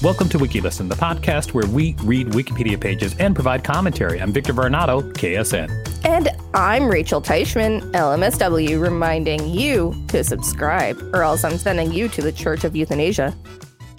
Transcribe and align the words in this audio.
Welcome 0.00 0.28
to 0.28 0.38
WikiListen, 0.38 0.88
the 0.88 0.94
podcast 0.94 1.54
where 1.54 1.66
we 1.66 1.94
read 2.04 2.28
Wikipedia 2.28 2.80
pages 2.80 3.16
and 3.18 3.34
provide 3.34 3.64
commentary. 3.64 4.22
I'm 4.22 4.32
Victor 4.32 4.52
Varnado, 4.52 5.02
KSN. 5.14 6.04
And 6.04 6.28
I'm 6.54 6.86
Rachel 6.86 7.20
Teichman, 7.20 7.80
LMSW, 7.90 8.80
reminding 8.80 9.48
you 9.48 9.92
to 10.06 10.22
subscribe, 10.22 10.96
or 11.12 11.24
else 11.24 11.42
I'm 11.42 11.58
sending 11.58 11.90
you 11.90 12.06
to 12.10 12.22
the 12.22 12.30
Church 12.30 12.62
of 12.62 12.76
Euthanasia. 12.76 13.36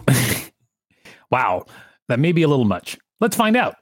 Wow, 1.31 1.65
that 2.07 2.19
may 2.19 2.31
be 2.31 2.41
a 2.41 2.47
little 2.47 2.65
much. 2.65 2.97
Let's 3.19 3.35
find 3.35 3.55
out. 3.55 3.75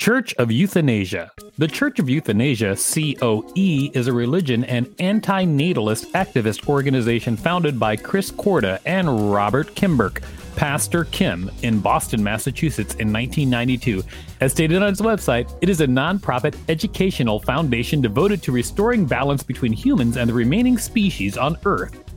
Church 0.00 0.32
of 0.36 0.50
Euthanasia. 0.50 1.30
The 1.58 1.68
Church 1.68 1.98
of 1.98 2.08
Euthanasia, 2.08 2.74
COE, 2.74 3.90
is 3.92 4.06
a 4.06 4.12
religion 4.14 4.64
and 4.64 4.94
anti 4.98 5.44
natalist 5.44 6.10
activist 6.12 6.66
organization 6.70 7.36
founded 7.36 7.78
by 7.78 7.96
Chris 7.96 8.30
Korda 8.30 8.80
and 8.86 9.30
Robert 9.30 9.74
Kimberk, 9.74 10.22
Pastor 10.56 11.04
Kim, 11.04 11.50
in 11.60 11.80
Boston, 11.80 12.24
Massachusetts 12.24 12.94
in 12.94 13.12
1992. 13.12 14.02
As 14.40 14.52
stated 14.52 14.82
on 14.82 14.88
its 14.88 15.02
website, 15.02 15.54
it 15.60 15.68
is 15.68 15.82
a 15.82 15.86
nonprofit 15.86 16.56
educational 16.70 17.38
foundation 17.38 18.00
devoted 18.00 18.42
to 18.44 18.52
restoring 18.52 19.04
balance 19.04 19.42
between 19.42 19.74
humans 19.74 20.16
and 20.16 20.30
the 20.30 20.34
remaining 20.34 20.78
species 20.78 21.36
on 21.36 21.58
Earth. 21.66 22.09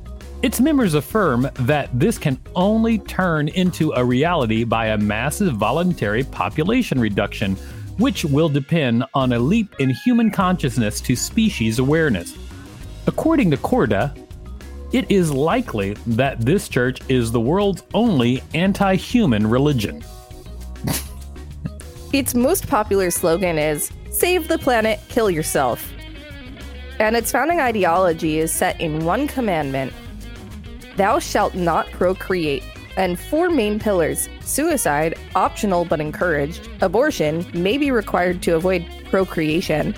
Its 0.43 0.59
members 0.59 0.93
affirm 0.93 1.49
that 1.53 1.89
this 1.97 2.17
can 2.17 2.37
only 2.53 2.97
turn 2.97 3.47
into 3.47 3.93
a 3.93 4.03
reality 4.03 4.65
by 4.65 4.87
a 4.87 4.97
massive 4.97 5.55
voluntary 5.55 6.21
population 6.21 6.99
reduction, 6.99 7.55
which 7.97 8.25
will 8.25 8.49
depend 8.49 9.05
on 9.13 9.31
a 9.31 9.39
leap 9.39 9.73
in 9.79 9.89
human 9.89 10.29
consciousness 10.29 10.99
to 10.99 11.15
species 11.15 11.79
awareness. 11.79 12.37
According 13.07 13.51
to 13.51 13.57
Korda, 13.57 14.19
it 14.91 15.09
is 15.09 15.31
likely 15.31 15.93
that 16.07 16.41
this 16.41 16.67
church 16.67 16.99
is 17.07 17.31
the 17.31 17.39
world's 17.39 17.83
only 17.93 18.43
anti 18.53 18.95
human 18.95 19.47
religion. 19.47 20.03
Its 22.11 22.35
most 22.35 22.67
popular 22.67 23.11
slogan 23.11 23.57
is 23.57 23.93
Save 24.11 24.49
the 24.49 24.59
planet, 24.59 24.99
kill 25.07 25.31
yourself. 25.31 25.89
And 26.99 27.15
its 27.15 27.31
founding 27.31 27.61
ideology 27.61 28.39
is 28.39 28.51
set 28.51 28.79
in 28.79 29.05
one 29.05 29.27
commandment 29.27 29.93
Thou 30.95 31.19
shalt 31.19 31.55
not 31.55 31.89
procreate, 31.91 32.63
and 32.97 33.19
four 33.19 33.49
main 33.49 33.79
pillars 33.79 34.29
suicide, 34.41 35.17
optional 35.35 35.85
but 35.85 35.99
encouraged, 35.99 36.69
abortion, 36.81 37.45
may 37.53 37.77
be 37.77 37.91
required 37.91 38.41
to 38.43 38.55
avoid 38.55 38.85
procreation, 39.09 39.95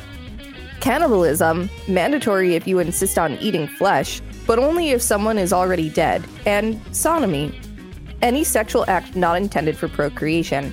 cannibalism, 0.80 1.70
mandatory 1.88 2.56
if 2.56 2.68
you 2.68 2.80
insist 2.80 3.18
on 3.18 3.34
eating 3.40 3.68
flesh, 3.68 4.22
but 4.46 4.60
only 4.60 4.92
if 4.92 5.02
someone 5.02 5.38
is 5.38 5.52
already 5.52 5.90
dead, 5.90 6.24
and 6.46 6.80
sodomy, 6.96 7.60
any 8.22 8.44
sexual 8.44 8.86
act 8.88 9.16
not 9.16 9.38
intended 9.38 9.76
for 9.78 9.88
procreation. 9.88 10.72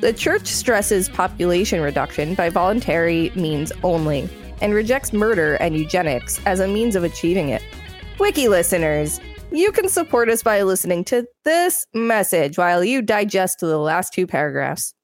The 0.00 0.12
church 0.12 0.46
stresses 0.46 1.08
population 1.08 1.80
reduction 1.80 2.34
by 2.34 2.50
voluntary 2.50 3.30
means 3.34 3.72
only, 3.82 4.28
and 4.60 4.74
rejects 4.74 5.12
murder 5.12 5.54
and 5.54 5.76
eugenics 5.76 6.38
as 6.46 6.60
a 6.60 6.68
means 6.68 6.94
of 6.94 7.02
achieving 7.02 7.48
it. 7.48 7.62
Wiki 8.18 8.48
listeners, 8.48 9.20
you 9.52 9.72
can 9.72 9.88
support 9.88 10.28
us 10.28 10.42
by 10.42 10.62
listening 10.62 11.04
to 11.04 11.26
this 11.44 11.86
message 11.94 12.58
while 12.58 12.84
you 12.84 13.02
digest 13.02 13.60
the 13.60 13.78
last 13.78 14.12
two 14.12 14.26
paragraphs. 14.26 14.94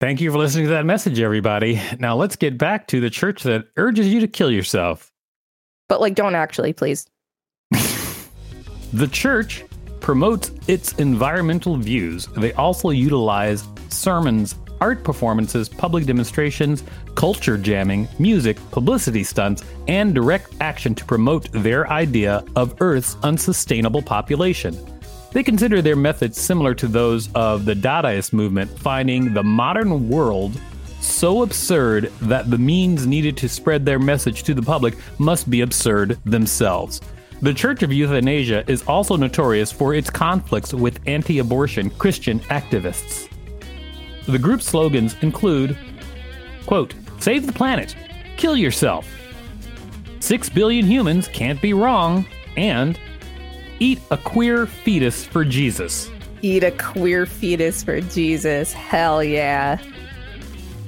Thank 0.00 0.20
you 0.20 0.30
for 0.30 0.38
listening 0.38 0.66
to 0.66 0.72
that 0.72 0.84
message, 0.84 1.20
everybody. 1.20 1.80
Now 1.98 2.16
let's 2.16 2.36
get 2.36 2.58
back 2.58 2.86
to 2.88 3.00
the 3.00 3.10
church 3.10 3.42
that 3.44 3.64
urges 3.76 4.08
you 4.08 4.20
to 4.20 4.28
kill 4.28 4.50
yourself. 4.50 5.10
But, 5.88 6.00
like, 6.00 6.14
don't 6.14 6.34
actually, 6.34 6.72
please. 6.72 7.06
The 8.92 9.08
church 9.08 9.64
promotes 10.00 10.52
its 10.68 10.92
environmental 10.94 11.76
views. 11.76 12.26
They 12.36 12.52
also 12.54 12.90
utilize 12.90 13.64
sermons, 13.88 14.54
art 14.80 15.04
performances, 15.04 15.68
public 15.68 16.06
demonstrations, 16.06 16.84
culture 17.14 17.56
jamming, 17.56 18.08
music, 18.18 18.58
publicity 18.70 19.24
stunts, 19.24 19.64
and 19.88 20.14
direct 20.14 20.54
action 20.60 20.94
to 20.94 21.04
promote 21.04 21.50
their 21.52 21.88
idea 21.90 22.44
of 22.56 22.74
Earth's 22.80 23.16
unsustainable 23.22 24.02
population. 24.02 24.76
They 25.32 25.42
consider 25.42 25.82
their 25.82 25.96
methods 25.96 26.40
similar 26.40 26.74
to 26.74 26.86
those 26.86 27.32
of 27.34 27.64
the 27.64 27.74
Dadaist 27.74 28.32
movement, 28.32 28.70
finding 28.78 29.34
the 29.34 29.42
modern 29.42 30.08
world 30.08 30.58
so 31.00 31.42
absurd 31.42 32.10
that 32.22 32.50
the 32.50 32.58
means 32.58 33.06
needed 33.06 33.36
to 33.38 33.48
spread 33.48 33.84
their 33.84 33.98
message 33.98 34.42
to 34.44 34.54
the 34.54 34.62
public 34.62 34.96
must 35.18 35.50
be 35.50 35.60
absurd 35.60 36.18
themselves. 36.24 37.00
The 37.42 37.52
Church 37.52 37.82
of 37.82 37.92
Euthanasia 37.92 38.64
is 38.66 38.82
also 38.84 39.14
notorious 39.14 39.70
for 39.70 39.94
its 39.94 40.08
conflicts 40.08 40.72
with 40.72 41.00
anti 41.06 41.38
abortion 41.38 41.90
Christian 41.90 42.40
activists. 42.40 43.28
The 44.26 44.38
group's 44.38 44.66
slogans 44.66 45.16
include 45.22 45.76
quote, 46.66 46.94
Save 47.18 47.46
the 47.46 47.52
planet, 47.52 47.96
kill 48.36 48.56
yourself, 48.56 49.08
six 50.20 50.48
billion 50.48 50.84
humans 50.84 51.28
can't 51.28 51.62
be 51.62 51.72
wrong, 51.72 52.26
and 52.56 52.98
eat 53.78 54.00
a 54.10 54.16
queer 54.16 54.66
fetus 54.66 55.24
for 55.24 55.44
Jesus. 55.44 56.10
Eat 56.42 56.64
a 56.64 56.72
queer 56.72 57.26
fetus 57.26 57.82
for 57.82 58.00
Jesus. 58.00 58.72
Hell 58.72 59.22
yeah. 59.22 59.78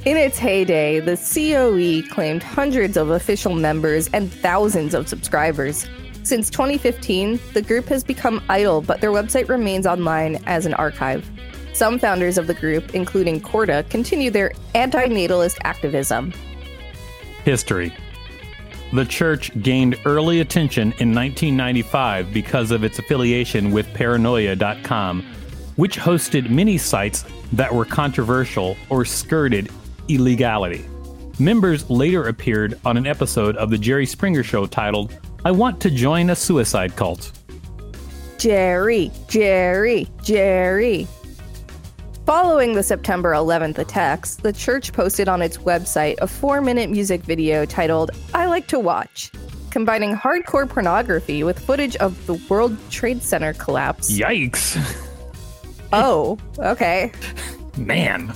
In 0.05 0.17
its 0.17 0.39
heyday, 0.39 1.01
the 1.01 1.17
COE 1.17 2.09
claimed 2.13 2.43
hundreds 2.43 2.97
of 2.97 3.11
official 3.11 3.55
members 3.55 4.09
and 4.13 4.33
thousands 4.33 4.95
of 4.95 5.09
subscribers. 5.09 5.87
Since 6.23 6.51
2015, 6.51 7.39
the 7.53 7.63
group 7.63 7.87
has 7.87 8.05
become 8.05 8.43
idle, 8.49 8.81
but 8.81 9.01
their 9.01 9.11
website 9.11 9.49
remains 9.49 9.87
online 9.87 10.43
as 10.47 10.67
an 10.67 10.75
archive. 10.75 11.29
Some 11.79 12.01
founders 12.01 12.39
of 12.39 12.49
the 12.49 12.55
group, 12.55 12.97
including 12.97 13.41
Korda, 13.41 13.89
continue 13.89 14.33
their 14.33 14.51
anti 14.75 15.07
natalist 15.07 15.59
activism. 15.63 16.33
History 17.45 17.93
The 18.93 19.05
church 19.05 19.53
gained 19.63 19.97
early 20.05 20.41
attention 20.41 20.93
in 20.99 21.15
1995 21.15 22.35
because 22.35 22.73
of 22.73 22.83
its 22.83 22.99
affiliation 22.99 23.71
with 23.71 23.87
Paranoia.com, 23.95 25.23
which 25.77 25.97
hosted 25.97 26.51
many 26.51 26.79
sites 26.79 27.25
that 27.53 27.73
were 27.73 27.85
controversial 27.85 28.77
or 28.91 29.05
skirted 29.05 29.71
illegality. 30.09 30.85
Members 31.39 31.89
later 31.89 32.27
appeared 32.27 32.77
on 32.85 32.97
an 32.97 33.07
episode 33.07 33.57
of 33.57 33.71
The 33.71 33.79
Jerry 33.79 34.05
Springer 34.05 34.43
Show 34.43 34.67
titled, 34.67 35.17
I 35.45 35.53
Want 35.53 35.81
to 35.83 35.93
Join 35.93 36.31
a 36.31 36.35
Suicide 36.35 36.97
Cult. 36.97 37.31
Jerry, 38.37 39.13
Jerry, 39.29 40.09
Jerry. 40.25 41.07
Following 42.29 42.75
the 42.75 42.83
September 42.83 43.33
11th 43.33 43.79
attacks, 43.79 44.35
the 44.35 44.53
church 44.53 44.93
posted 44.93 45.31
on 45.31 45.41
its 45.41 45.57
website 45.57 46.17
a 46.21 46.27
four 46.27 46.61
minute 46.61 46.91
music 46.91 47.23
video 47.23 47.65
titled 47.65 48.11
I 48.35 48.45
Like 48.45 48.67
to 48.67 48.79
Watch, 48.79 49.33
combining 49.71 50.15
hardcore 50.15 50.69
pornography 50.69 51.43
with 51.43 51.59
footage 51.59 51.97
of 51.97 52.27
the 52.27 52.35
World 52.51 52.77
Trade 52.91 53.23
Center 53.23 53.55
collapse. 53.55 54.13
Yikes. 54.13 54.77
Oh, 55.91 56.37
okay. 56.59 57.13
Man. 57.79 58.31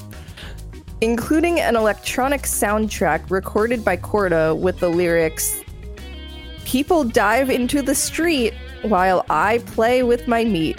Including 1.02 1.60
an 1.60 1.76
electronic 1.76 2.44
soundtrack 2.44 3.30
recorded 3.30 3.84
by 3.84 3.98
Korda 3.98 4.58
with 4.58 4.80
the 4.80 4.88
lyrics 4.88 5.60
People 6.64 7.04
dive 7.04 7.50
into 7.50 7.82
the 7.82 7.94
street 7.94 8.54
while 8.80 9.26
I 9.28 9.58
play 9.58 10.02
with 10.02 10.26
my 10.26 10.44
meat. 10.44 10.78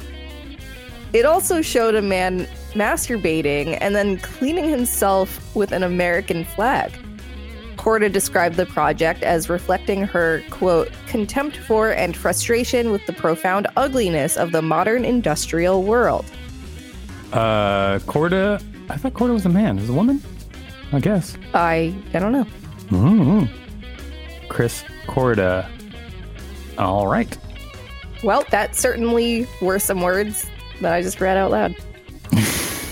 It 1.14 1.26
also 1.26 1.62
showed 1.62 1.94
a 1.94 2.02
man 2.02 2.48
masturbating 2.74 3.78
and 3.82 3.96
then 3.96 4.18
cleaning 4.20 4.70
himself 4.70 5.56
with 5.56 5.72
an 5.72 5.84
American 5.84 6.44
flag. 6.44 6.92
Korda 7.78 8.12
described 8.12 8.56
the 8.56 8.66
project 8.66 9.24
as 9.24 9.50
reflecting 9.50 10.04
her, 10.04 10.42
quote, 10.52 10.90
contempt 11.08 11.58
for 11.58 11.92
and 11.92 12.16
frustration 12.16 12.92
with 12.92 13.06
the 13.08 13.14
profound 13.14 13.68
ugliness 13.76 14.38
of 14.38 14.52
the 14.52 14.62
modern 14.62 15.04
industrial 15.04 15.84
world. 15.84 16.26
Uh, 17.34 18.00
Korda. 18.00 18.64
I 18.90 18.98
thought 18.98 19.14
Korda 19.14 19.34
was 19.34 19.46
a 19.46 19.50
man. 19.50 19.80
Is 19.80 19.90
a 19.90 19.94
woman? 19.94 20.22
I 20.92 21.00
guess. 21.00 21.36
I 21.54 21.94
I 22.14 22.20
don't 22.20 22.32
know. 22.32 22.46
mm 22.90 23.50
Chris 24.50 24.84
Korda. 25.08 25.68
All 26.78 27.08
right. 27.08 27.36
Well, 28.24 28.46
that 28.52 28.76
certainly 28.76 29.48
were 29.62 29.80
some 29.80 30.02
words 30.02 30.46
that 30.82 30.94
I 30.94 31.02
just 31.02 31.20
read 31.20 31.38
out 31.38 31.52
loud. 31.52 31.76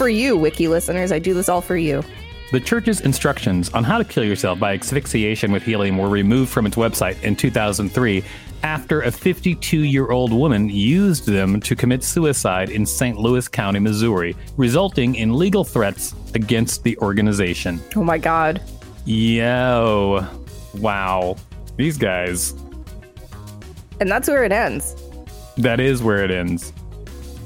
For 0.01 0.09
you, 0.09 0.35
wiki 0.35 0.67
listeners, 0.67 1.11
I 1.11 1.19
do 1.19 1.35
this 1.35 1.47
all 1.47 1.61
for 1.61 1.77
you. 1.77 2.03
The 2.51 2.59
church's 2.59 3.01
instructions 3.01 3.69
on 3.69 3.83
how 3.83 3.99
to 3.99 4.03
kill 4.03 4.23
yourself 4.23 4.57
by 4.57 4.73
asphyxiation 4.73 5.51
with 5.51 5.61
helium 5.61 5.99
were 5.99 6.09
removed 6.09 6.51
from 6.51 6.65
its 6.65 6.75
website 6.75 7.21
in 7.21 7.35
2003 7.35 8.23
after 8.63 9.03
a 9.03 9.11
52 9.11 9.77
year 9.77 10.09
old 10.09 10.33
woman 10.33 10.69
used 10.69 11.27
them 11.27 11.59
to 11.59 11.75
commit 11.75 12.03
suicide 12.03 12.71
in 12.71 12.83
St. 12.83 13.15
Louis 13.15 13.47
County, 13.47 13.77
Missouri, 13.77 14.35
resulting 14.57 15.13
in 15.13 15.37
legal 15.37 15.63
threats 15.63 16.15
against 16.33 16.81
the 16.81 16.97
organization. 16.97 17.79
Oh 17.95 18.03
my 18.03 18.17
God. 18.17 18.59
Yo. 19.05 20.27
Wow. 20.79 21.35
These 21.77 21.99
guys. 21.99 22.53
And 23.99 24.09
that's 24.09 24.27
where 24.27 24.43
it 24.43 24.51
ends. 24.51 24.95
That 25.57 25.79
is 25.79 26.01
where 26.01 26.23
it 26.23 26.31
ends. 26.31 26.73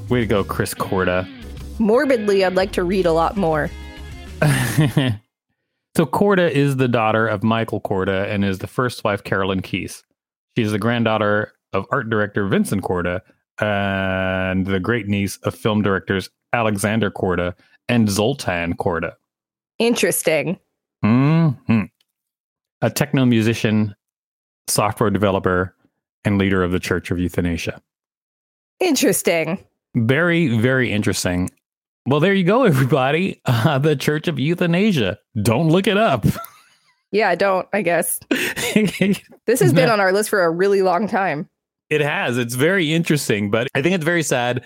Way 0.08 0.20
to 0.20 0.26
go, 0.26 0.42
Chris 0.42 0.72
Korda. 0.72 1.35
Morbidly, 1.78 2.44
I'd 2.44 2.54
like 2.54 2.72
to 2.72 2.84
read 2.84 3.06
a 3.06 3.12
lot 3.12 3.36
more. 3.36 3.70
so 4.40 6.06
Korda 6.06 6.50
is 6.50 6.76
the 6.76 6.88
daughter 6.88 7.26
of 7.26 7.42
Michael 7.42 7.80
Korda 7.80 8.28
and 8.28 8.44
is 8.44 8.58
the 8.58 8.66
first 8.66 9.04
wife 9.04 9.24
Carolyn 9.24 9.62
Keese. 9.62 10.02
She 10.56 10.62
is 10.62 10.72
the 10.72 10.78
granddaughter 10.78 11.52
of 11.72 11.86
art 11.90 12.08
director 12.08 12.46
Vincent 12.48 12.82
Korda 12.82 13.20
and 13.60 14.66
the 14.66 14.80
great 14.80 15.06
niece 15.06 15.38
of 15.38 15.54
film 15.54 15.82
directors 15.82 16.30
Alexander 16.52 17.10
Korda 17.10 17.54
and 17.88 18.08
Zoltan 18.08 18.74
Korda. 18.74 19.12
Interesting. 19.78 20.58
Mm-hmm. 21.04 21.82
A 22.82 22.90
techno 22.90 23.24
musician, 23.24 23.94
software 24.68 25.10
developer, 25.10 25.74
and 26.24 26.38
leader 26.38 26.62
of 26.62 26.72
the 26.72 26.80
Church 26.80 27.10
of 27.10 27.18
Euthanasia. 27.18 27.80
Interesting. 28.80 29.64
Very, 29.94 30.58
very 30.58 30.92
interesting. 30.92 31.50
Well, 32.06 32.20
there 32.20 32.34
you 32.34 32.44
go, 32.44 32.64
everybody. 32.64 33.40
Uh, 33.66 33.78
the 33.78 33.96
Church 33.96 34.28
of 34.28 34.38
Euthanasia. 34.38 35.18
Don't 35.42 35.68
look 35.68 35.86
it 35.86 35.96
up. 35.96 36.24
Yeah, 37.12 37.34
don't, 37.36 37.66
I 37.72 37.82
guess. 37.82 38.18
this 38.28 39.60
has 39.60 39.72
been 39.72 39.88
on 39.88 40.00
our 40.00 40.12
list 40.12 40.28
for 40.28 40.42
a 40.42 40.50
really 40.50 40.82
long 40.82 41.06
time. 41.06 41.48
It 41.88 42.00
has. 42.00 42.36
It's 42.36 42.56
very 42.56 42.92
interesting, 42.92 43.50
but 43.50 43.68
I 43.74 43.80
think 43.80 43.94
it's 43.94 44.04
very 44.04 44.24
sad 44.24 44.64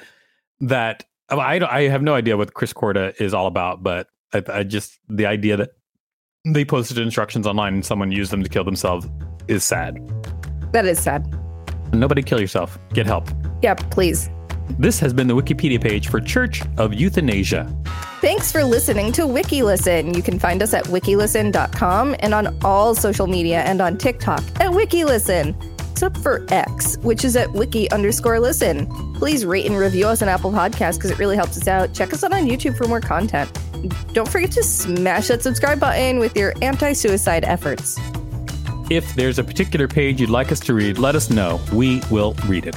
that 0.61 1.05
I, 1.29 1.61
I 1.61 1.89
have 1.89 2.03
no 2.03 2.15
idea 2.15 2.37
what 2.39 2.55
Chris 2.55 2.73
Korda 2.73 3.15
is 3.21 3.35
all 3.35 3.47
about, 3.47 3.83
but 3.83 4.09
I, 4.33 4.43
I 4.49 4.63
just, 4.65 4.99
the 5.09 5.27
idea 5.27 5.59
that 5.59 5.71
they 6.47 6.65
posted 6.65 6.99
instructions 6.99 7.47
online 7.47 7.75
and 7.75 7.85
someone 7.85 8.11
used 8.11 8.33
them 8.33 8.43
to 8.43 8.49
kill 8.49 8.65
themselves 8.65 9.07
is 9.47 9.63
sad. 9.63 9.99
That 10.73 10.87
is 10.87 10.99
sad. 10.99 11.29
Nobody 11.93 12.23
kill 12.23 12.41
yourself. 12.41 12.79
Get 12.95 13.07
help. 13.07 13.29
Yeah, 13.63 13.75
please. 13.75 14.31
This 14.79 15.01
has 15.01 15.13
been 15.13 15.27
the 15.27 15.35
Wikipedia 15.35 15.81
page 15.81 16.09
for 16.09 16.21
Church 16.21 16.63
of 16.79 16.95
Euthanasia. 16.95 17.73
Thanks 18.21 18.53
for 18.53 18.63
listening 18.63 19.13
to 19.13 19.23
WikiListen. 19.23 20.15
You 20.15 20.23
can 20.23 20.39
find 20.39 20.63
us 20.63 20.75
at 20.75 20.85
wikilisten.com 20.85 22.17
and 22.21 22.35
on 22.35 22.57
all 22.63 22.95
social 22.95 23.27
media 23.27 23.61
and 23.63 23.81
on 23.81 23.97
TikTok 23.97 24.41
at 24.61 24.71
WikiListen, 24.71 25.55
except 25.91 26.19
for 26.19 26.45
X, 26.51 26.99
which 26.99 27.25
is 27.25 27.37
at 27.37 27.51
wiki 27.53 27.91
underscore 27.91 28.39
listen. 28.39 28.87
Please 29.15 29.45
rate 29.47 29.67
and 29.67 29.77
review 29.77 30.07
us 30.07 30.23
on 30.23 30.29
Apple 30.29 30.51
Podcasts 30.51 30.97
because 30.97 31.11
it 31.11 31.19
really 31.19 31.37
helps 31.37 31.57
us 31.57 31.67
out. 31.67 31.95
Check 31.95 32.13
us 32.13 32.23
out 32.23 32.33
on 32.33 32.47
YouTube 32.47 32.77
for 32.77 32.87
more 32.87 33.01
content. 33.01 33.51
Don't 34.13 34.29
forget 34.29 34.51
to 34.53 34.63
smash 34.63 35.29
that 35.29 35.43
subscribe 35.43 35.81
button 35.81 36.19
with 36.19 36.37
your 36.37 36.53
anti 36.62 36.93
suicide 36.93 37.45
efforts. 37.45 37.99
If 38.91 39.15
there's 39.15 39.39
a 39.39 39.45
particular 39.45 39.87
page 39.87 40.21
you'd 40.21 40.31
like 40.31 40.50
us 40.50 40.61
to 40.61 40.75
read, 40.75 40.99
let 40.99 41.15
us 41.15 41.31
know. 41.31 41.61
We 41.73 42.03
will 42.11 42.35
read 42.47 42.67
it. 42.67 42.77